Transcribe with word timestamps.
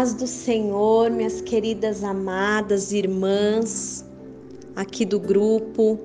paz 0.00 0.14
do 0.14 0.26
Senhor, 0.26 1.10
minhas 1.10 1.42
queridas 1.42 2.02
amadas 2.02 2.90
irmãs 2.90 4.02
aqui 4.74 5.04
do 5.04 5.20
grupo 5.20 6.00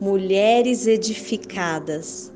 Mulheres 0.00 0.86
Edificadas. 0.86 2.32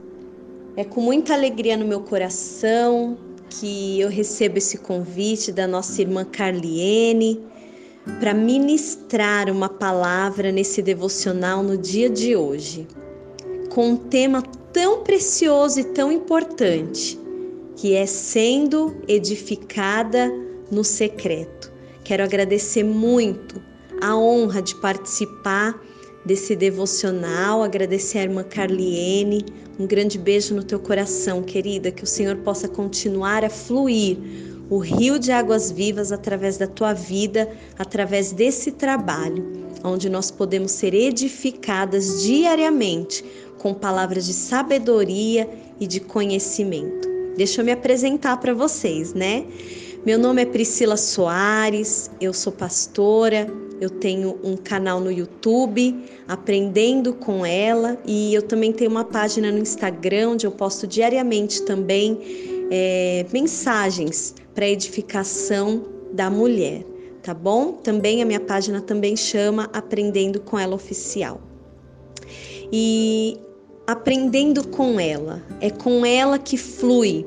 É 0.77 0.85
com 0.85 1.01
muita 1.01 1.33
alegria 1.33 1.79
no 1.79 1.87
meu 1.87 2.03
coração 2.03 3.17
que 3.49 3.99
eu 3.99 4.11
recebo 4.11 4.59
esse 4.59 4.77
convite 4.77 5.51
da 5.51 5.67
nossa 5.67 6.03
irmã 6.03 6.27
Carliene 6.27 7.43
para 8.21 8.35
ministrar 8.35 9.49
uma 9.49 9.71
palavra 9.71 10.53
nesse 10.53 10.83
devocional 10.83 11.63
no 11.63 11.79
dia 11.79 12.11
de 12.11 12.37
hoje, 12.37 12.87
com 13.71 13.93
um 13.93 13.97
tema 13.97 14.43
tão 14.75 15.03
precioso 15.03 15.81
e 15.81 15.85
tão 15.85 16.13
importante 16.13 17.19
que 17.77 17.95
é 17.95 18.05
sendo 18.05 18.95
edificada 19.09 20.31
no 20.73 20.83
secreto. 20.83 21.71
Quero 22.03 22.25
agradecer 22.25 22.83
muito 22.83 23.63
a 24.01 24.17
honra 24.17 24.63
de 24.63 24.75
participar 24.75 25.79
desse 26.25 26.57
devocional, 26.57 27.63
agradecer 27.63 28.19
a 28.19 28.23
irmã 28.23 28.43
Carliene. 28.43 29.45
Um 29.79 29.87
grande 29.87 30.19
beijo 30.19 30.55
no 30.55 30.65
teu 30.65 30.81
coração, 30.81 31.43
querida, 31.43 31.91
que 31.91 32.03
o 32.03 32.07
Senhor 32.07 32.37
possa 32.37 32.67
continuar 32.67 33.45
a 33.45 33.51
fluir 33.51 34.19
o 34.71 34.79
rio 34.79 35.19
de 35.19 35.31
águas 35.31 35.71
vivas 35.71 36.11
através 36.13 36.57
da 36.57 36.67
tua 36.67 36.95
vida, 36.95 37.51
através 37.79 38.33
desse 38.33 38.73
trabalho, 38.73 39.45
onde 39.85 40.09
nós 40.09 40.31
podemos 40.31 40.73
ser 40.73 40.95
edificadas 40.95 42.23
diariamente 42.23 43.23
com 43.59 43.75
palavras 43.75 44.25
de 44.25 44.33
sabedoria 44.33 45.49
e 45.79 45.87
de 45.87 46.01
conhecimento. 46.01 47.09
Deixa 47.37 47.61
eu 47.61 47.65
me 47.65 47.73
apresentar 47.73 48.39
para 48.39 48.55
vocês, 48.55 49.13
né? 49.15 49.45
Meu 50.05 50.19
nome 50.19 50.43
é 50.43 50.45
Priscila 50.45 50.97
Soares, 50.97 52.11
eu 52.21 52.35
sou 52.35 52.53
pastora, 52.53 53.47
eu 53.81 53.89
tenho 53.89 54.37
um 54.43 54.57
canal 54.57 54.99
no 54.99 55.13
YouTube, 55.13 55.97
aprendendo 56.27 57.15
com 57.15 57.47
ela, 57.47 57.97
e 58.05 58.35
eu 58.35 58.43
também 58.43 58.73
tenho 58.73 58.91
uma 58.91 59.05
página 59.05 59.53
no 59.53 59.59
Instagram 59.59 60.31
onde 60.31 60.45
eu 60.45 60.51
posto 60.51 60.89
diariamente 60.89 61.63
também 61.63 62.19
é, 62.69 63.25
mensagens 63.33 64.35
para 64.53 64.69
edificação 64.69 65.85
da 66.13 66.29
mulher, 66.29 66.85
tá 67.23 67.33
bom? 67.33 67.75
Também 67.75 68.21
a 68.23 68.25
minha 68.25 68.41
página 68.41 68.81
também 68.81 69.17
chama 69.17 69.71
Aprendendo 69.73 70.41
com 70.41 70.59
ela 70.59 70.75
Oficial. 70.75 71.41
E 72.73 73.39
aprendendo 73.87 74.67
com 74.67 74.99
ela. 74.99 75.41
É 75.61 75.71
com 75.71 76.05
ela 76.05 76.41
que 76.41 76.57
flui 76.57 77.25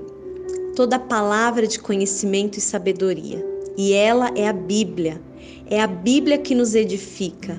toda 0.75 0.99
palavra 0.99 1.65
de 1.65 1.79
conhecimento 1.79 2.57
e 2.57 2.61
sabedoria. 2.61 3.43
E 3.77 3.93
ela 3.93 4.31
é 4.35 4.47
a 4.47 4.53
Bíblia. 4.53 5.21
É 5.69 5.81
a 5.81 5.87
Bíblia 5.87 6.37
que 6.37 6.53
nos 6.53 6.75
edifica. 6.75 7.57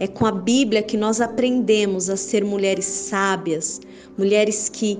É 0.00 0.06
com 0.06 0.26
a 0.26 0.32
Bíblia 0.32 0.82
que 0.82 0.96
nós 0.96 1.20
aprendemos 1.20 2.08
a 2.08 2.16
ser 2.16 2.44
mulheres 2.44 2.86
sábias, 2.86 3.80
mulheres 4.16 4.68
que 4.68 4.98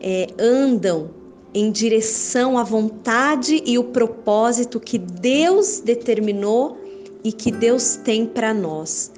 é, 0.00 0.26
andam 0.38 1.10
em 1.54 1.70
direção 1.70 2.58
à 2.58 2.64
vontade 2.64 3.62
e 3.64 3.78
o 3.78 3.84
propósito 3.84 4.80
que 4.80 4.98
Deus 4.98 5.80
determinou 5.80 6.76
e 7.22 7.32
que 7.32 7.50
Deus 7.50 7.96
tem 7.96 8.26
para 8.26 8.52
nós. 8.52 9.12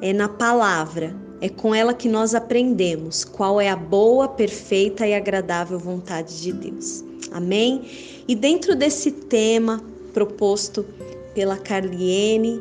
É 0.00 0.12
na 0.12 0.28
palavra, 0.28 1.14
é 1.42 1.48
com 1.48 1.74
ela 1.74 1.92
que 1.92 2.08
nós 2.08 2.36
aprendemos 2.36 3.24
qual 3.24 3.60
é 3.60 3.68
a 3.68 3.74
boa, 3.74 4.28
perfeita 4.28 5.04
e 5.04 5.12
agradável 5.12 5.76
vontade 5.76 6.40
de 6.40 6.52
Deus. 6.52 7.02
Amém? 7.32 7.82
E 8.28 8.36
dentro 8.36 8.76
desse 8.76 9.10
tema 9.10 9.82
proposto 10.14 10.86
pela 11.34 11.56
Carliene, 11.56 12.60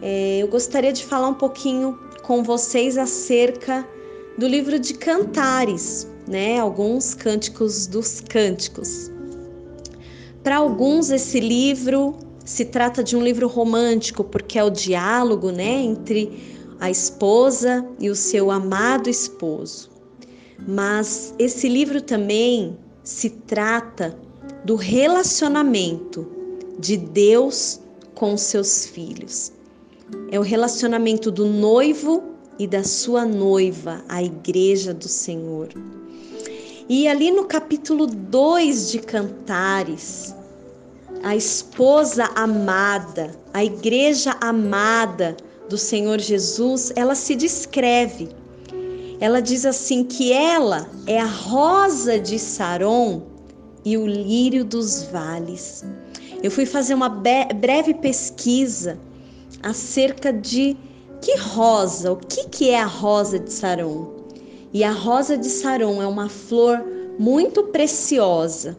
é, 0.00 0.38
eu 0.38 0.48
gostaria 0.48 0.90
de 0.90 1.04
falar 1.04 1.28
um 1.28 1.34
pouquinho 1.34 1.98
com 2.22 2.42
vocês 2.42 2.96
acerca 2.96 3.86
do 4.38 4.48
livro 4.48 4.78
de 4.78 4.94
Cantares, 4.94 6.08
né? 6.26 6.58
Alguns 6.58 7.12
cânticos 7.12 7.86
dos 7.86 8.22
cânticos. 8.22 9.10
Para 10.42 10.56
alguns, 10.56 11.10
esse 11.10 11.40
livro 11.40 12.16
se 12.42 12.64
trata 12.64 13.04
de 13.04 13.16
um 13.16 13.22
livro 13.22 13.48
romântico, 13.48 14.24
porque 14.24 14.58
é 14.58 14.64
o 14.64 14.70
diálogo, 14.70 15.50
né, 15.50 15.82
entre 15.82 16.53
a 16.80 16.90
esposa 16.90 17.86
e 17.98 18.10
o 18.10 18.16
seu 18.16 18.50
amado 18.50 19.08
esposo. 19.08 19.90
Mas 20.66 21.34
esse 21.38 21.68
livro 21.68 22.00
também 22.00 22.78
se 23.02 23.30
trata 23.30 24.16
do 24.64 24.76
relacionamento 24.76 26.26
de 26.78 26.96
Deus 26.96 27.80
com 28.14 28.36
seus 28.36 28.86
filhos. 28.86 29.52
É 30.30 30.38
o 30.38 30.42
relacionamento 30.42 31.30
do 31.30 31.46
noivo 31.46 32.22
e 32.58 32.66
da 32.66 32.84
sua 32.84 33.24
noiva, 33.24 34.04
a 34.08 34.22
igreja 34.22 34.94
do 34.94 35.08
Senhor. 35.08 35.68
E 36.88 37.08
ali 37.08 37.30
no 37.30 37.44
capítulo 37.44 38.06
2 38.06 38.90
de 38.90 38.98
Cantares, 38.98 40.34
a 41.22 41.34
esposa 41.34 42.24
amada, 42.34 43.34
a 43.52 43.64
igreja 43.64 44.36
amada 44.40 45.36
do 45.68 45.78
Senhor 45.78 46.20
Jesus, 46.20 46.92
ela 46.94 47.14
se 47.14 47.34
descreve. 47.34 48.28
Ela 49.20 49.40
diz 49.40 49.64
assim 49.64 50.04
que 50.04 50.32
ela 50.32 50.88
é 51.06 51.18
a 51.18 51.26
rosa 51.26 52.18
de 52.18 52.38
Saron 52.38 53.22
e 53.84 53.96
o 53.96 54.06
lírio 54.06 54.64
dos 54.64 55.04
vales. 55.04 55.84
Eu 56.42 56.50
fui 56.50 56.66
fazer 56.66 56.94
uma 56.94 57.08
breve 57.08 57.94
pesquisa 57.94 58.98
acerca 59.62 60.32
de 60.32 60.76
que 61.20 61.36
rosa, 61.38 62.12
o 62.12 62.16
que, 62.16 62.48
que 62.48 62.70
é 62.70 62.80
a 62.80 62.86
rosa 62.86 63.38
de 63.38 63.50
Saron. 63.50 64.12
E 64.72 64.84
a 64.84 64.92
rosa 64.92 65.38
de 65.38 65.48
Saron 65.48 66.02
é 66.02 66.06
uma 66.06 66.28
flor 66.28 66.84
muito 67.18 67.62
preciosa 67.64 68.76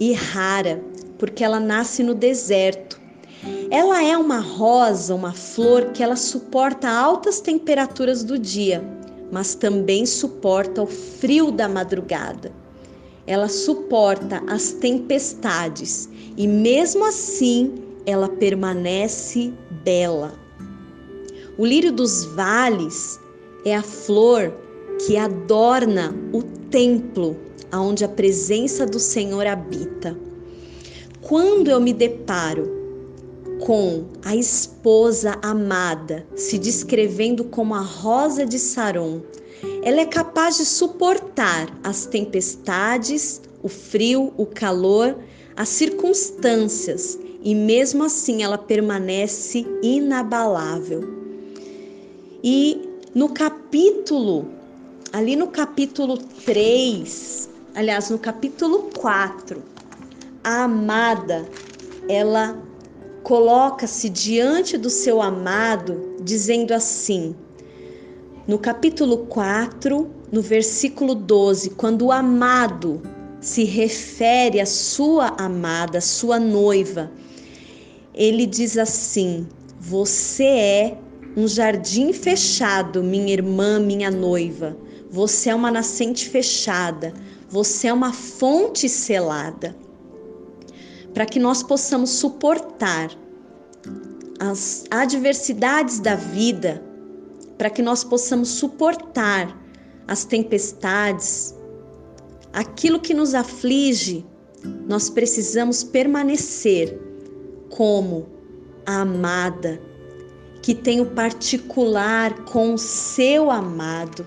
e 0.00 0.12
rara, 0.12 0.82
porque 1.18 1.44
ela 1.44 1.60
nasce 1.60 2.02
no 2.02 2.14
deserto 2.14 2.99
ela 3.70 4.02
é 4.02 4.16
uma 4.16 4.40
rosa, 4.40 5.14
uma 5.14 5.32
flor 5.32 5.92
que 5.92 6.02
ela 6.02 6.16
suporta 6.16 6.88
altas 6.90 7.40
temperaturas 7.40 8.24
do 8.24 8.36
dia, 8.36 8.82
mas 9.30 9.54
também 9.54 10.04
suporta 10.04 10.82
o 10.82 10.86
frio 10.88 11.52
da 11.52 11.68
madrugada. 11.68 12.52
Ela 13.28 13.48
suporta 13.48 14.42
as 14.48 14.72
tempestades 14.72 16.08
e 16.36 16.48
mesmo 16.48 17.04
assim 17.04 17.74
ela 18.04 18.28
permanece 18.28 19.52
bela. 19.84 20.34
O 21.56 21.64
lírio 21.64 21.92
dos 21.92 22.24
vales 22.24 23.20
é 23.64 23.76
a 23.76 23.82
flor 23.82 24.52
que 25.06 25.16
adorna 25.16 26.12
o 26.32 26.42
templo 26.42 27.36
onde 27.72 28.04
a 28.04 28.08
presença 28.08 28.84
do 28.84 28.98
Senhor 28.98 29.46
habita. 29.46 30.18
Quando 31.20 31.70
eu 31.70 31.78
me 31.78 31.92
deparo 31.92 32.79
com 33.60 34.06
a 34.24 34.34
esposa 34.34 35.38
amada, 35.42 36.26
se 36.34 36.58
descrevendo 36.58 37.44
como 37.44 37.74
a 37.74 37.80
rosa 37.80 38.44
de 38.44 38.58
Saron. 38.58 39.20
Ela 39.82 40.00
é 40.00 40.06
capaz 40.06 40.56
de 40.56 40.64
suportar 40.64 41.68
as 41.84 42.06
tempestades, 42.06 43.40
o 43.62 43.68
frio, 43.68 44.32
o 44.36 44.46
calor, 44.46 45.16
as 45.56 45.68
circunstâncias 45.68 47.18
e 47.42 47.54
mesmo 47.54 48.04
assim 48.04 48.42
ela 48.42 48.58
permanece 48.58 49.66
inabalável. 49.82 51.02
E 52.42 52.88
no 53.14 53.28
capítulo, 53.30 54.48
ali 55.12 55.36
no 55.36 55.48
capítulo 55.48 56.16
3, 56.16 57.50
aliás, 57.74 58.08
no 58.08 58.18
capítulo 58.18 58.90
4, 58.96 59.62
a 60.42 60.64
amada, 60.64 61.46
ela 62.08 62.69
coloca-se 63.22 64.08
diante 64.08 64.76
do 64.76 64.90
seu 64.90 65.20
amado, 65.20 66.16
dizendo 66.22 66.72
assim, 66.72 67.34
no 68.46 68.58
capítulo 68.58 69.18
4, 69.18 70.10
no 70.32 70.40
versículo 70.40 71.14
12, 71.14 71.70
quando 71.70 72.06
o 72.06 72.12
amado 72.12 73.00
se 73.40 73.64
refere 73.64 74.60
à 74.60 74.66
sua 74.66 75.28
amada, 75.38 76.00
sua 76.00 76.38
noiva, 76.38 77.10
ele 78.14 78.46
diz 78.46 78.76
assim: 78.76 79.46
Você 79.78 80.44
é 80.44 80.98
um 81.36 81.46
jardim 81.46 82.12
fechado, 82.12 83.02
minha 83.02 83.32
irmã, 83.32 83.78
minha 83.78 84.10
noiva. 84.10 84.76
Você 85.10 85.50
é 85.50 85.54
uma 85.54 85.70
nascente 85.70 86.28
fechada. 86.28 87.12
Você 87.48 87.88
é 87.88 87.92
uma 87.92 88.12
fonte 88.12 88.88
selada 88.88 89.74
para 91.14 91.26
que 91.26 91.38
nós 91.38 91.62
possamos 91.62 92.10
suportar 92.10 93.10
as 94.38 94.84
adversidades 94.90 96.00
da 96.00 96.14
vida, 96.14 96.82
para 97.58 97.68
que 97.68 97.82
nós 97.82 98.02
possamos 98.02 98.48
suportar 98.48 99.56
as 100.08 100.24
tempestades, 100.24 101.54
aquilo 102.52 102.98
que 102.98 103.12
nos 103.12 103.34
aflige, 103.34 104.24
nós 104.88 105.10
precisamos 105.10 105.84
permanecer 105.84 106.98
como 107.68 108.26
a 108.86 109.02
amada, 109.02 109.80
que 110.62 110.74
tem 110.74 111.00
o 111.00 111.06
particular 111.06 112.44
com 112.44 112.74
o 112.74 112.78
seu 112.78 113.50
amado, 113.50 114.26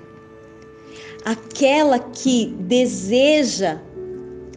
aquela 1.26 2.00
que 2.00 2.56
deseja, 2.60 3.82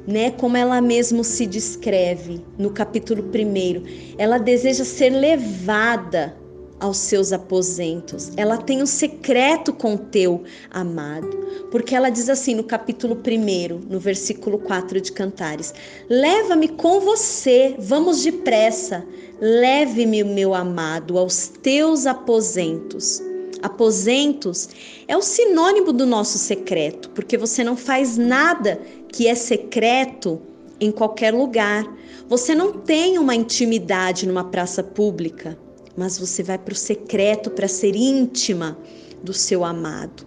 né, 0.06 0.30
como 0.30 0.56
ela 0.56 0.80
mesmo 0.80 1.24
se 1.24 1.46
descreve 1.46 2.44
no 2.58 2.70
capítulo 2.70 3.24
1, 3.24 4.16
ela 4.18 4.38
deseja 4.38 4.84
ser 4.84 5.10
levada 5.10 6.36
aos 6.78 6.98
seus 6.98 7.32
aposentos. 7.32 8.32
Ela 8.36 8.58
tem 8.58 8.82
um 8.82 8.86
secreto 8.86 9.72
com 9.72 9.96
teu 9.96 10.44
amado. 10.70 11.46
Porque 11.70 11.94
ela 11.94 12.10
diz 12.10 12.28
assim 12.28 12.54
no 12.54 12.64
capítulo 12.64 13.16
1, 13.16 13.88
no 13.88 13.98
versículo 13.98 14.58
4 14.58 15.00
de 15.00 15.12
Cantares: 15.12 15.74
Leva-me 16.08 16.68
com 16.68 17.00
você, 17.00 17.74
vamos 17.78 18.22
depressa. 18.22 19.04
Leve-me, 19.40 20.24
meu 20.24 20.54
amado, 20.54 21.18
aos 21.18 21.48
teus 21.48 22.06
aposentos. 22.06 23.22
Aposentos 23.66 24.68
é 25.06 25.16
o 25.16 25.22
sinônimo 25.22 25.92
do 25.92 26.06
nosso 26.06 26.38
secreto, 26.38 27.10
porque 27.10 27.36
você 27.36 27.62
não 27.62 27.76
faz 27.76 28.16
nada 28.16 28.80
que 29.08 29.26
é 29.28 29.34
secreto 29.34 30.40
em 30.80 30.90
qualquer 30.90 31.32
lugar. 31.34 31.84
Você 32.28 32.54
não 32.54 32.72
tem 32.72 33.18
uma 33.18 33.34
intimidade 33.34 34.26
numa 34.26 34.44
praça 34.44 34.82
pública 34.82 35.58
mas 35.96 36.18
você 36.18 36.42
vai 36.42 36.58
para 36.58 36.72
o 36.72 36.76
secreto 36.76 37.50
para 37.50 37.66
ser 37.66 37.96
íntima 37.96 38.76
do 39.22 39.32
seu 39.32 39.64
amado. 39.64 40.26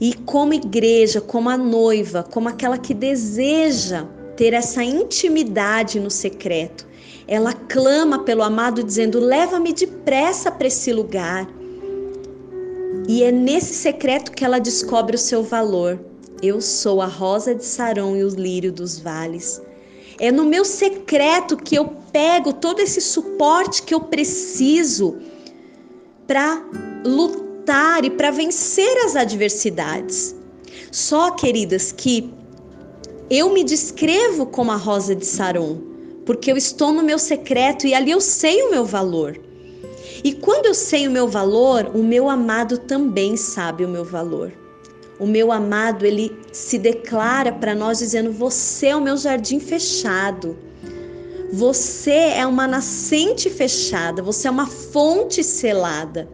E 0.00 0.12
como 0.12 0.52
igreja, 0.52 1.20
como 1.20 1.48
a 1.48 1.56
noiva, 1.56 2.22
como 2.22 2.48
aquela 2.48 2.76
que 2.76 2.92
deseja 2.92 4.04
ter 4.36 4.52
essa 4.52 4.84
intimidade 4.84 5.98
no 6.00 6.10
secreto, 6.10 6.86
ela 7.26 7.52
clama 7.52 8.18
pelo 8.18 8.42
amado 8.42 8.82
dizendo: 8.82 9.18
"Leva-me 9.18 9.72
depressa 9.72 10.50
para 10.50 10.66
esse 10.66 10.92
lugar". 10.92 11.48
E 13.08 13.22
é 13.22 13.30
nesse 13.30 13.72
secreto 13.74 14.32
que 14.32 14.44
ela 14.44 14.58
descobre 14.58 15.14
o 15.14 15.18
seu 15.18 15.42
valor. 15.42 15.98
Eu 16.42 16.60
sou 16.60 17.00
a 17.00 17.06
rosa 17.06 17.54
de 17.54 17.64
Saron 17.64 18.16
e 18.16 18.24
o 18.24 18.28
lírio 18.28 18.72
dos 18.72 18.98
vales. 18.98 19.62
É 20.18 20.32
no 20.32 20.44
meu 20.44 20.64
secreto 20.64 21.56
que 21.56 21.76
eu 21.76 21.86
pego 22.12 22.52
todo 22.52 22.80
esse 22.80 23.00
suporte 23.00 23.82
que 23.82 23.94
eu 23.94 24.00
preciso 24.00 25.18
para 26.26 26.64
lutar 27.04 28.04
e 28.04 28.10
para 28.10 28.30
vencer 28.30 29.04
as 29.04 29.14
adversidades. 29.14 30.34
Só, 30.90 31.30
queridas, 31.30 31.92
que 31.92 32.32
eu 33.30 33.52
me 33.52 33.62
descrevo 33.62 34.46
como 34.46 34.72
a 34.72 34.76
rosa 34.76 35.14
de 35.14 35.26
Saron, 35.26 35.78
porque 36.24 36.50
eu 36.50 36.56
estou 36.56 36.92
no 36.92 37.02
meu 37.02 37.18
secreto 37.18 37.86
e 37.86 37.94
ali 37.94 38.10
eu 38.10 38.20
sei 38.20 38.62
o 38.62 38.70
meu 38.70 38.84
valor. 38.84 39.45
E 40.24 40.32
quando 40.32 40.66
eu 40.66 40.74
sei 40.74 41.06
o 41.06 41.10
meu 41.10 41.28
valor, 41.28 41.90
o 41.94 42.02
meu 42.02 42.28
amado 42.28 42.78
também 42.78 43.36
sabe 43.36 43.84
o 43.84 43.88
meu 43.88 44.04
valor. 44.04 44.52
O 45.18 45.26
meu 45.26 45.50
amado, 45.50 46.04
ele 46.04 46.36
se 46.52 46.78
declara 46.78 47.50
para 47.52 47.74
nós 47.74 47.98
dizendo: 47.98 48.30
Você 48.32 48.88
é 48.88 48.96
o 48.96 49.00
meu 49.00 49.16
jardim 49.16 49.58
fechado. 49.58 50.56
Você 51.52 52.10
é 52.10 52.46
uma 52.46 52.66
nascente 52.66 53.48
fechada, 53.48 54.22
você 54.22 54.48
é 54.48 54.50
uma 54.50 54.66
fonte 54.66 55.42
selada. 55.44 56.28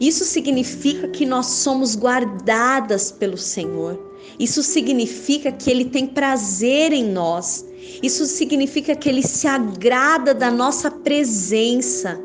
Isso 0.00 0.24
significa 0.24 1.08
que 1.08 1.24
nós 1.24 1.46
somos 1.46 1.94
guardadas 1.94 3.12
pelo 3.12 3.38
Senhor. 3.38 4.12
Isso 4.38 4.62
significa 4.62 5.52
que 5.52 5.70
Ele 5.70 5.84
tem 5.84 6.06
prazer 6.06 6.92
em 6.92 7.04
nós. 7.04 7.64
Isso 8.02 8.26
significa 8.26 8.96
que 8.96 9.08
Ele 9.08 9.22
se 9.22 9.46
agrada 9.46 10.34
da 10.34 10.50
nossa 10.50 10.90
presença, 10.90 12.20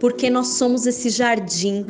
porque 0.00 0.30
nós 0.30 0.48
somos 0.48 0.86
esse 0.86 1.10
jardim. 1.10 1.86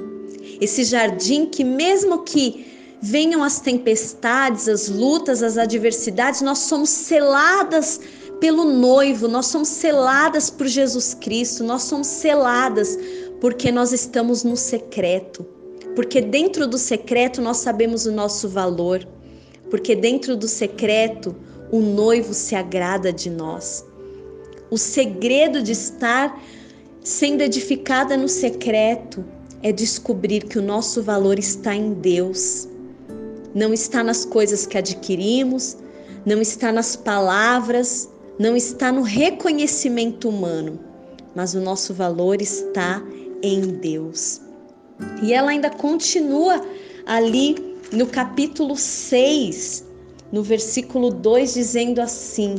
Esse 0.61 0.85
jardim 0.85 1.47
que, 1.47 1.65
mesmo 1.65 2.23
que 2.23 2.67
venham 3.01 3.43
as 3.43 3.61
tempestades, 3.61 4.69
as 4.69 4.89
lutas, 4.89 5.43
as 5.43 5.57
adversidades, 5.57 6.43
nós 6.43 6.59
somos 6.59 6.91
seladas 6.91 8.01
pelo 8.41 8.65
noivo, 8.65 9.29
nós 9.29 9.47
somos 9.47 9.69
seladas 9.69 10.51
por 10.51 10.67
Jesus 10.67 11.15
Cristo, 11.15 11.62
nós 11.62 11.83
somos 11.85 12.09
seladas 12.09 12.99
porque 13.41 13.71
nós 13.71 13.93
estamos 13.93 14.45
no 14.45 14.57
secreto. 14.57 15.47
Porque 15.95 16.21
dentro 16.21 16.67
do 16.67 16.79
secreto 16.79 17.41
nós 17.41 17.59
sabemos 17.59 18.07
o 18.07 18.12
nosso 18.12 18.49
valor. 18.49 19.07
Porque 19.71 19.95
dentro 19.95 20.37
do 20.37 20.49
secreto 20.49 21.35
o 21.71 21.81
noivo 21.81 22.35
se 22.35 22.55
agrada 22.55 23.12
de 23.12 23.31
nós. 23.31 23.85
O 24.71 24.77
segredo 24.77 25.62
de 25.62 25.73
estar 25.73 26.41
sendo 27.02 27.43
edificada 27.43 28.17
no 28.17 28.29
secreto 28.29 29.25
é 29.62 29.73
descobrir 29.73 30.44
que 30.44 30.58
o 30.58 30.62
nosso 30.62 31.02
valor 31.02 31.38
está 31.38 31.75
em 31.75 31.93
Deus 31.93 32.69
não 33.55 33.73
está 33.73 34.02
nas 34.02 34.25
coisas 34.25 34.67
que 34.67 34.79
adquirimos, 34.79 35.76
não 36.25 36.41
está 36.41 36.73
nas 36.73 36.97
palavras, 36.97 38.08
não 38.38 38.56
está 38.56 38.93
no 38.93 39.02
reconhecimento 39.02 40.29
humano, 40.29 40.79
mas 41.35 41.55
o 41.55 41.61
nosso 41.61 41.93
valor 41.93 42.41
está 42.41 43.02
em 43.43 43.61
Deus. 43.61 44.41
E 45.23 45.32
ela 45.32 45.50
ainda 45.50 45.70
continua 45.70 46.64
ali 47.06 47.76
no 47.93 48.06
capítulo 48.06 48.76
6, 48.76 49.85
no 50.31 50.43
versículo 50.43 51.11
2, 51.11 51.55
dizendo 51.55 52.00
assim: 52.00 52.55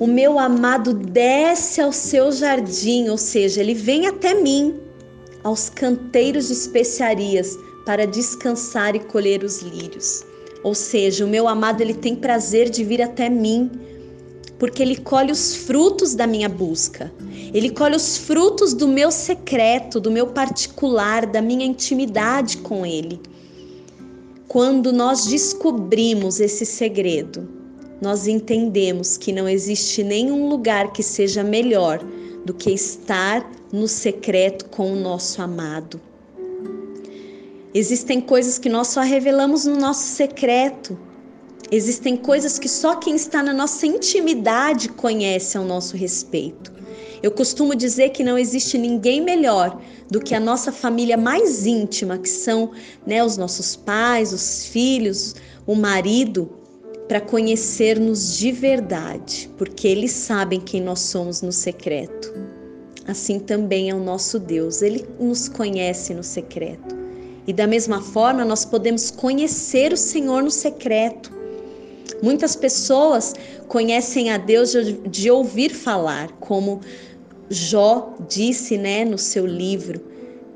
O 0.00 0.06
meu 0.06 0.38
amado 0.38 0.94
desce 0.94 1.80
ao 1.80 1.92
seu 1.92 2.32
jardim, 2.32 3.08
ou 3.08 3.18
seja, 3.18 3.60
ele 3.60 3.74
vem 3.74 4.06
até 4.06 4.34
mim, 4.34 4.74
aos 5.42 5.68
canteiros 5.68 6.48
de 6.48 6.54
especiarias, 6.54 7.56
para 7.84 8.06
descansar 8.06 8.96
e 8.96 9.00
colher 9.00 9.44
os 9.44 9.60
lírios. 9.60 10.24
Ou 10.62 10.74
seja, 10.74 11.24
o 11.24 11.28
meu 11.28 11.46
amado 11.46 11.82
ele 11.82 11.92
tem 11.92 12.16
prazer 12.16 12.70
de 12.70 12.82
vir 12.82 13.02
até 13.02 13.28
mim, 13.28 13.70
porque 14.58 14.82
ele 14.82 14.96
colhe 14.96 15.30
os 15.30 15.54
frutos 15.54 16.14
da 16.14 16.26
minha 16.26 16.48
busca. 16.48 17.12
Ele 17.52 17.68
colhe 17.68 17.94
os 17.94 18.16
frutos 18.16 18.72
do 18.72 18.88
meu 18.88 19.10
secreto, 19.10 20.00
do 20.00 20.10
meu 20.10 20.28
particular, 20.28 21.26
da 21.26 21.42
minha 21.42 21.66
intimidade 21.66 22.56
com 22.58 22.86
ele. 22.86 23.20
Quando 24.48 24.92
nós 24.92 25.26
descobrimos 25.26 26.40
esse 26.40 26.64
segredo, 26.64 27.46
nós 28.04 28.26
entendemos 28.26 29.16
que 29.16 29.32
não 29.32 29.48
existe 29.48 30.04
nenhum 30.04 30.46
lugar 30.46 30.92
que 30.92 31.02
seja 31.02 31.42
melhor 31.42 32.04
do 32.44 32.52
que 32.52 32.70
estar 32.70 33.50
no 33.72 33.88
secreto 33.88 34.66
com 34.66 34.92
o 34.92 34.96
nosso 34.96 35.40
amado. 35.40 35.98
Existem 37.72 38.20
coisas 38.20 38.58
que 38.58 38.68
nós 38.68 38.88
só 38.88 39.00
revelamos 39.00 39.64
no 39.64 39.76
nosso 39.76 40.06
secreto. 40.06 40.98
Existem 41.72 42.14
coisas 42.14 42.58
que 42.58 42.68
só 42.68 42.96
quem 42.96 43.16
está 43.16 43.42
na 43.42 43.54
nossa 43.54 43.86
intimidade 43.86 44.90
conhece 44.90 45.56
ao 45.56 45.64
nosso 45.64 45.96
respeito. 45.96 46.72
Eu 47.22 47.30
costumo 47.30 47.74
dizer 47.74 48.10
que 48.10 48.22
não 48.22 48.36
existe 48.36 48.76
ninguém 48.76 49.22
melhor 49.22 49.80
do 50.10 50.20
que 50.20 50.34
a 50.34 50.40
nossa 50.40 50.70
família 50.70 51.16
mais 51.16 51.66
íntima, 51.66 52.18
que 52.18 52.28
são 52.28 52.70
né, 53.06 53.24
os 53.24 53.38
nossos 53.38 53.74
pais, 53.74 54.30
os 54.30 54.66
filhos, 54.66 55.34
o 55.66 55.74
marido, 55.74 56.63
para 57.14 57.20
conhecer-nos 57.20 58.36
de 58.36 58.50
verdade, 58.50 59.48
porque 59.56 59.86
eles 59.86 60.10
sabem 60.10 60.60
quem 60.60 60.80
nós 60.80 60.98
somos 60.98 61.42
no 61.42 61.52
secreto. 61.52 62.34
Assim 63.06 63.38
também 63.38 63.88
é 63.88 63.94
o 63.94 64.02
nosso 64.02 64.36
Deus, 64.36 64.82
ele 64.82 65.06
nos 65.20 65.48
conhece 65.48 66.12
no 66.12 66.24
secreto. 66.24 66.96
E 67.46 67.52
da 67.52 67.68
mesma 67.68 68.02
forma, 68.02 68.44
nós 68.44 68.64
podemos 68.64 69.12
conhecer 69.12 69.92
o 69.92 69.96
Senhor 69.96 70.42
no 70.42 70.50
secreto. 70.50 71.30
Muitas 72.20 72.56
pessoas 72.56 73.32
conhecem 73.68 74.32
a 74.32 74.36
Deus 74.36 74.72
de, 74.72 74.94
de 74.94 75.30
ouvir 75.30 75.70
falar, 75.70 76.32
como 76.40 76.80
Jó 77.48 78.12
disse, 78.28 78.76
né, 78.76 79.04
no 79.04 79.18
seu 79.18 79.46
livro. 79.46 80.00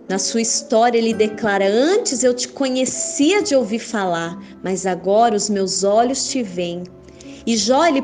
Na 0.08 0.18
sua 0.18 0.40
história, 0.40 0.98
ele 0.98 1.12
declara: 1.12 1.68
Antes 1.68 2.24
eu 2.24 2.32
te 2.32 2.48
conhecia 2.48 3.42
de 3.42 3.54
ouvir 3.54 3.78
falar, 3.78 4.38
mas 4.62 4.86
agora 4.86 5.36
os 5.36 5.50
meus 5.50 5.84
olhos 5.84 6.28
te 6.28 6.42
veem. 6.42 6.84
E 7.46 7.56
Jó 7.56 7.86
ele 7.86 8.02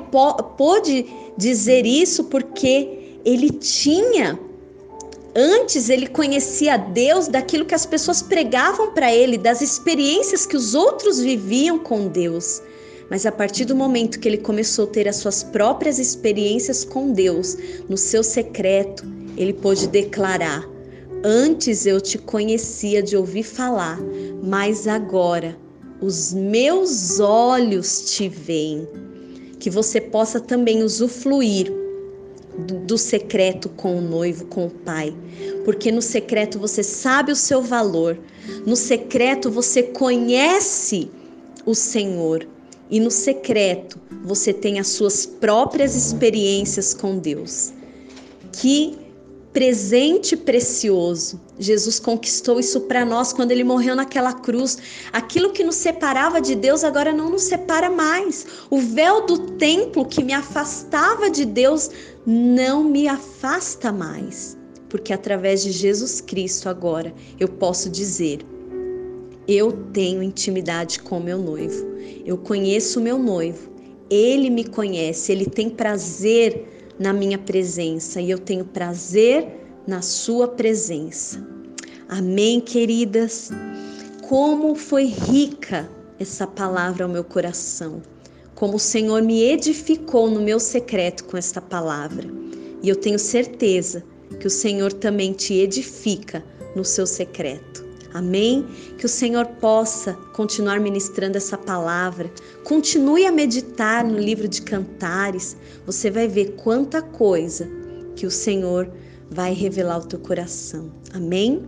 pôde 0.56 1.06
dizer 1.37 1.87
isso 1.87 2.25
porque 2.25 3.18
ele 3.25 3.50
tinha 3.50 4.38
Antes 5.37 5.90
ele 5.90 6.06
conhecia 6.06 6.76
Deus 6.76 7.26
daquilo 7.26 7.64
que 7.64 7.75
as 7.75 7.84
pessoas 7.84 8.23
pregavam 8.23 8.92
para 8.92 9.12
ele, 9.12 9.37
das 9.37 9.61
experiências 9.61 10.46
que 10.46 10.56
os 10.56 10.76
outros 10.76 11.18
viviam 11.18 11.76
com 11.76 12.06
Deus. 12.06 12.62
Mas 13.11 13.26
a 13.26 13.32
partir 13.32 13.64
do 13.64 13.75
momento 13.75 14.20
que 14.20 14.28
ele 14.28 14.38
começou 14.38 14.84
a 14.84 14.90
ter 14.90 15.08
as 15.08 15.16
suas 15.16 15.42
próprias 15.42 15.99
experiências 15.99 16.84
com 16.84 17.12
Deus, 17.12 17.56
no 17.88 17.96
seu 17.96 18.23
secreto, 18.23 19.04
ele 19.37 19.52
pôde 19.52 19.88
declarar: 19.88 20.68
Antes 21.26 21.87
eu 21.87 22.02
te 22.02 22.19
conhecia 22.19 23.02
de 23.02 23.16
ouvir 23.16 23.45
falar, 23.45 23.99
mas 24.43 24.87
agora 24.87 25.57
os 25.99 26.35
meus 26.35 27.19
olhos 27.19 28.14
te 28.14 28.28
veem. 28.28 28.87
Que 29.59 29.71
você 29.71 30.02
possa 30.02 30.38
também 30.38 30.83
usufruir 30.83 31.73
do 32.87 32.99
secreto 32.99 33.71
com 33.71 33.97
o 33.97 34.02
noivo, 34.02 34.45
com 34.45 34.66
o 34.66 34.71
pai, 34.71 35.16
porque 35.64 35.90
no 35.90 36.02
secreto 36.02 36.59
você 36.59 36.83
sabe 36.83 37.33
o 37.33 37.37
seu 37.37 37.62
valor, 37.62 38.19
no 38.66 38.76
secreto 38.76 39.50
você 39.50 39.83
conhece 39.83 41.11
o 41.64 41.75
Senhor 41.75 42.47
e 42.90 43.00
no 43.00 43.11
secreto 43.11 43.99
você 44.23 44.52
tem 44.52 44.78
as 44.78 44.88
suas 44.88 45.25
próprias 45.25 45.97
experiências 45.97 46.93
com 46.93 47.19
Deus. 47.19 47.73
Que 48.52 49.03
presente 49.54 50.37
precioso. 50.37 51.40
Jesus 51.61 52.00
conquistou 52.00 52.58
isso 52.58 52.80
para 52.82 53.04
nós 53.04 53.32
quando 53.32 53.52
ele 53.52 53.62
morreu 53.62 53.94
naquela 53.94 54.32
cruz. 54.32 54.76
Aquilo 55.12 55.52
que 55.52 55.62
nos 55.62 55.76
separava 55.76 56.40
de 56.40 56.56
Deus 56.56 56.82
agora 56.82 57.12
não 57.12 57.30
nos 57.30 57.44
separa 57.44 57.88
mais. 57.88 58.44
O 58.68 58.78
véu 58.80 59.25
do 59.25 59.52
templo 59.52 60.04
que 60.04 60.25
me 60.25 60.32
afastava 60.32 61.30
de 61.30 61.44
Deus 61.44 61.88
não 62.26 62.82
me 62.82 63.06
afasta 63.06 63.92
mais. 63.92 64.58
Porque 64.88 65.12
através 65.12 65.62
de 65.62 65.70
Jesus 65.70 66.20
Cristo 66.20 66.68
agora 66.68 67.14
eu 67.38 67.46
posso 67.46 67.88
dizer: 67.88 68.40
eu 69.46 69.70
tenho 69.92 70.20
intimidade 70.20 70.99
com 70.99 71.20
meu 71.20 71.38
noivo. 71.38 71.94
Eu 72.26 72.37
conheço 72.37 73.00
meu 73.00 73.18
noivo. 73.18 73.73
Ele 74.11 74.50
me 74.50 74.64
conhece, 74.64 75.30
ele 75.30 75.46
tem 75.46 75.70
prazer 75.70 76.74
na 76.98 77.12
minha 77.12 77.38
presença 77.38 78.20
e 78.20 78.30
eu 78.30 78.38
tenho 78.38 78.64
prazer 78.64 79.46
na 79.86 80.02
sua 80.02 80.48
presença. 80.48 81.44
Amém, 82.08 82.60
queridas? 82.60 83.50
Como 84.28 84.74
foi 84.74 85.04
rica 85.04 85.88
essa 86.18 86.46
palavra 86.46 87.04
ao 87.04 87.10
meu 87.10 87.24
coração. 87.24 88.02
Como 88.54 88.76
o 88.76 88.80
Senhor 88.80 89.22
me 89.22 89.42
edificou 89.42 90.30
no 90.30 90.40
meu 90.40 90.60
secreto 90.60 91.24
com 91.24 91.36
esta 91.36 91.60
palavra. 91.60 92.28
E 92.82 92.88
eu 92.88 92.96
tenho 92.96 93.18
certeza 93.18 94.04
que 94.40 94.46
o 94.46 94.50
Senhor 94.50 94.92
também 94.92 95.32
te 95.32 95.54
edifica 95.54 96.44
no 96.76 96.84
seu 96.84 97.06
secreto. 97.06 97.84
Amém? 98.14 98.64
Que 98.97 99.06
o 99.06 99.09
Senhor 99.09 99.44
possa 99.44 100.14
continuar 100.33 100.78
ministrando 100.78 101.37
essa 101.37 101.59
palavra. 101.59 102.30
Continue 102.62 103.26
a 103.26 103.33
meditar 103.33 104.04
no 104.04 104.16
livro 104.16 104.47
de 104.47 104.62
Cantares. 104.62 105.56
Você 105.85 106.12
vai 106.12 106.28
ver 106.28 106.52
quanta 106.52 107.02
coisa 107.02 107.68
que 108.14 108.25
o 108.25 108.30
Senhor 108.30 108.88
vai 109.28 109.52
revelar 109.52 109.97
ao 109.97 110.02
teu 110.02 110.21
coração. 110.21 110.92
Amém? 111.12 111.66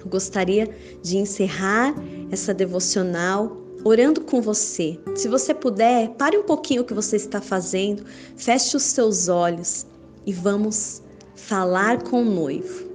Eu 0.00 0.06
gostaria 0.06 0.74
de 1.02 1.18
encerrar 1.18 1.94
essa 2.30 2.54
devocional 2.54 3.54
orando 3.84 4.22
com 4.22 4.40
você. 4.40 4.98
Se 5.14 5.28
você 5.28 5.52
puder, 5.52 6.08
pare 6.10 6.38
um 6.38 6.44
pouquinho 6.44 6.80
o 6.80 6.84
que 6.84 6.94
você 6.94 7.16
está 7.16 7.42
fazendo, 7.42 8.04
feche 8.36 8.74
os 8.74 8.84
seus 8.84 9.28
olhos 9.28 9.86
e 10.24 10.32
vamos 10.32 11.02
falar 11.34 12.02
com 12.04 12.22
o 12.22 12.24
noivo. 12.24 12.88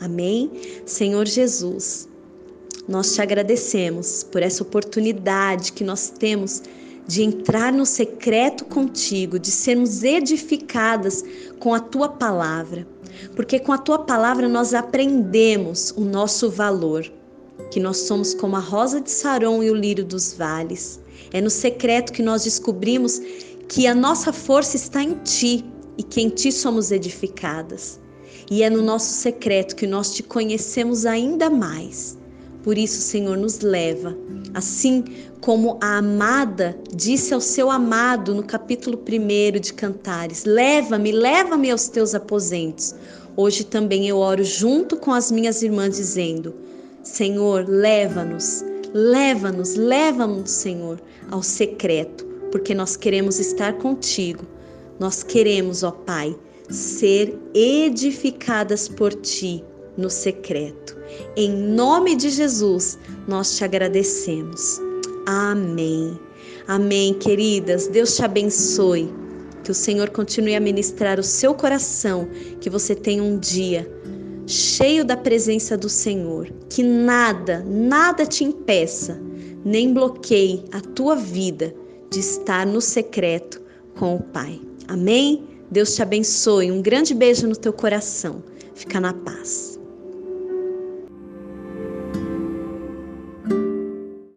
Amém? 0.00 0.50
Senhor 0.86 1.26
Jesus, 1.26 2.08
nós 2.88 3.14
te 3.14 3.22
agradecemos 3.22 4.22
por 4.24 4.42
essa 4.42 4.62
oportunidade 4.62 5.72
que 5.72 5.84
nós 5.84 6.08
temos 6.10 6.62
de 7.06 7.22
entrar 7.22 7.72
no 7.72 7.84
secreto 7.84 8.64
contigo, 8.64 9.38
de 9.38 9.50
sermos 9.50 10.04
edificadas 10.04 11.24
com 11.58 11.74
a 11.74 11.80
tua 11.80 12.08
palavra, 12.08 12.86
porque 13.34 13.58
com 13.58 13.72
a 13.72 13.78
tua 13.78 13.98
palavra 13.98 14.48
nós 14.48 14.74
aprendemos 14.74 15.92
o 15.96 16.02
nosso 16.02 16.48
valor, 16.48 17.04
que 17.70 17.80
nós 17.80 17.98
somos 17.98 18.32
como 18.32 18.56
a 18.56 18.60
rosa 18.60 19.00
de 19.00 19.10
Saron 19.10 19.62
e 19.62 19.70
o 19.70 19.74
lírio 19.74 20.04
dos 20.04 20.34
vales. 20.34 21.00
É 21.32 21.40
no 21.40 21.50
secreto 21.50 22.12
que 22.12 22.22
nós 22.22 22.44
descobrimos 22.44 23.20
que 23.68 23.86
a 23.86 23.94
nossa 23.94 24.32
força 24.32 24.76
está 24.76 25.02
em 25.02 25.14
ti 25.24 25.64
e 25.98 26.02
que 26.02 26.20
em 26.20 26.28
ti 26.28 26.50
somos 26.52 26.92
edificadas. 26.92 28.00
E 28.50 28.62
é 28.62 28.70
no 28.70 28.82
nosso 28.82 29.12
secreto 29.12 29.76
que 29.76 29.86
nós 29.86 30.14
te 30.14 30.22
conhecemos 30.22 31.06
ainda 31.06 31.50
mais 31.50 32.19
por 32.62 32.76
isso, 32.76 33.00
Senhor, 33.00 33.36
nos 33.38 33.60
leva, 33.60 34.16
assim 34.52 35.04
como 35.40 35.78
a 35.80 35.96
amada 35.96 36.78
disse 36.94 37.32
ao 37.32 37.40
seu 37.40 37.70
amado 37.70 38.34
no 38.34 38.42
capítulo 38.42 38.98
1 38.98 39.58
de 39.58 39.72
Cantares: 39.72 40.44
Leva-me, 40.44 41.10
leva-me 41.10 41.70
aos 41.70 41.88
teus 41.88 42.14
aposentos. 42.14 42.94
Hoje 43.36 43.64
também 43.64 44.08
eu 44.08 44.18
oro 44.18 44.44
junto 44.44 44.96
com 44.98 45.12
as 45.12 45.30
minhas 45.30 45.62
irmãs, 45.62 45.96
dizendo: 45.96 46.54
Senhor, 47.02 47.66
leva-nos, 47.66 48.62
leva-nos, 48.92 49.74
leva-nos, 49.76 50.50
Senhor, 50.50 51.00
ao 51.30 51.42
secreto, 51.42 52.26
porque 52.52 52.74
nós 52.74 52.94
queremos 52.94 53.38
estar 53.38 53.72
contigo. 53.78 54.44
Nós 54.98 55.22
queremos, 55.22 55.82
ó 55.82 55.92
Pai, 55.92 56.36
ser 56.68 57.38
edificadas 57.54 58.86
por 58.86 59.14
ti 59.14 59.64
no 60.00 60.10
secreto. 60.10 60.96
Em 61.36 61.50
nome 61.52 62.16
de 62.16 62.30
Jesus, 62.30 62.98
nós 63.28 63.56
te 63.56 63.64
agradecemos. 63.64 64.80
Amém. 65.26 66.18
Amém, 66.66 67.14
queridas. 67.14 67.86
Deus 67.86 68.16
te 68.16 68.24
abençoe. 68.24 69.12
Que 69.62 69.70
o 69.70 69.74
Senhor 69.74 70.08
continue 70.10 70.56
a 70.56 70.60
ministrar 70.60 71.20
o 71.20 71.22
seu 71.22 71.54
coração, 71.54 72.26
que 72.60 72.70
você 72.70 72.94
tenha 72.94 73.22
um 73.22 73.38
dia 73.38 73.88
cheio 74.46 75.04
da 75.04 75.16
presença 75.16 75.76
do 75.76 75.88
Senhor, 75.88 76.50
que 76.68 76.82
nada, 76.82 77.62
nada 77.68 78.26
te 78.26 78.42
impeça, 78.42 79.20
nem 79.64 79.92
bloqueie 79.92 80.64
a 80.72 80.80
tua 80.80 81.14
vida 81.14 81.72
de 82.10 82.18
estar 82.18 82.66
no 82.66 82.80
secreto 82.80 83.62
com 83.96 84.16
o 84.16 84.22
Pai. 84.22 84.60
Amém? 84.88 85.44
Deus 85.70 85.94
te 85.94 86.02
abençoe. 86.02 86.72
Um 86.72 86.82
grande 86.82 87.14
beijo 87.14 87.46
no 87.46 87.54
teu 87.54 87.72
coração. 87.72 88.42
Fica 88.74 88.98
na 88.98 89.12
paz. 89.12 89.79